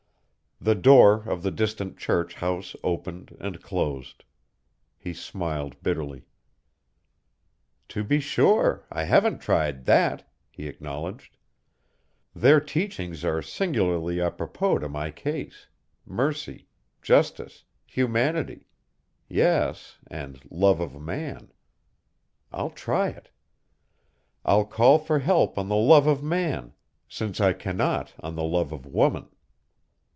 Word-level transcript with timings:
The 0.63 0.75
door 0.75 1.23
of 1.23 1.41
the 1.41 1.49
distant 1.49 1.97
church 1.97 2.35
house 2.35 2.75
opened 2.83 3.35
and 3.39 3.63
closed. 3.63 4.25
He 4.95 5.11
smiled 5.11 5.81
bitterly. 5.81 6.27
"To 7.87 8.03
be 8.03 8.19
sure, 8.19 8.85
I 8.91 9.05
haven't 9.05 9.39
tried 9.41 9.85
that," 9.85 10.31
he 10.51 10.67
acknowledged. 10.67 11.35
"Their 12.35 12.59
teachings 12.59 13.25
are 13.25 13.41
singularly 13.41 14.21
apropos 14.21 14.77
to 14.77 14.87
my 14.87 15.09
case 15.09 15.65
mercy, 16.05 16.67
justice, 17.01 17.63
humanity 17.87 18.67
yes, 19.27 19.97
and 20.11 20.43
love 20.51 20.79
of 20.79 21.01
man. 21.01 21.51
I'll 22.51 22.69
try 22.69 23.07
it. 23.07 23.31
I'll 24.45 24.65
call 24.65 24.99
for 24.99 25.17
help 25.17 25.57
on 25.57 25.69
the 25.69 25.75
love 25.75 26.05
of 26.05 26.21
man, 26.21 26.73
since 27.09 27.41
I 27.41 27.51
cannot 27.53 28.13
on 28.19 28.35
the 28.35 28.43
love 28.43 28.71
of 28.71 28.85
woman. 28.85 29.27